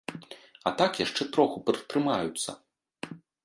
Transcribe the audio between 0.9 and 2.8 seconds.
яшчэ троху пратрымаюцца.